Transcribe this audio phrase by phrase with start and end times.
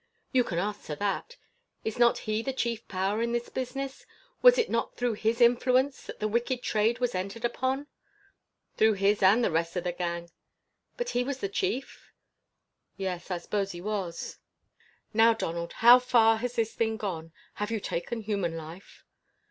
[0.31, 1.37] "You can answer that.
[1.85, 4.07] Is not he the chief power in this business?
[4.41, 7.85] Was it not through his influence that the wicked trade was entered upon?"
[8.77, 10.31] "Through his and the rest of the gang."
[10.97, 12.11] "But he was the chief?"
[12.97, 14.39] "Yes, I s'pose he was."
[15.13, 17.31] "Now, Donald, how far has this thing gone?
[17.61, 19.05] Have you taken human life?"